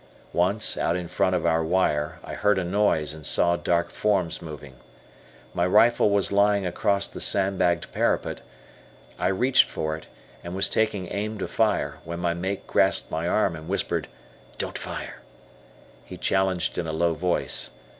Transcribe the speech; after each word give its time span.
Once, 0.33 0.77
out 0.79 0.95
in 0.95 1.07
front 1.07 1.35
of 1.35 1.45
our 1.45 1.63
wire, 1.63 2.17
I 2.23 2.33
heard 2.33 2.57
a 2.57 2.63
noise 2.63 3.13
and 3.13 3.23
saw 3.23 3.55
dark 3.55 3.91
forms 3.91 4.41
moving. 4.41 4.77
My 5.53 5.63
rifle 5.67 6.09
was 6.09 6.31
lying 6.31 6.65
across 6.65 7.07
the 7.07 7.21
sandbagged 7.21 7.91
parapet. 7.91 8.41
I 9.19 9.27
reached 9.27 9.69
for 9.69 9.95
it, 9.95 10.07
and 10.43 10.55
was 10.55 10.69
taking 10.69 11.07
aim 11.13 11.37
to 11.37 11.47
fire, 11.47 11.99
when 12.03 12.19
my 12.19 12.33
mate 12.33 12.65
grasped 12.65 13.11
my 13.11 13.27
arm, 13.27 13.55
and 13.55 13.67
whispered, 13.69 14.07
"Don't 14.57 14.75
fire." 14.75 15.21
He 16.03 16.17
challenged 16.17 16.79
in 16.79 16.87
a 16.87 16.91
low 16.93 17.13
voice. 17.13 17.69